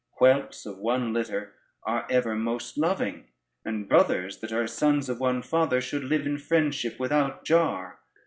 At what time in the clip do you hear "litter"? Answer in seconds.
1.13-1.53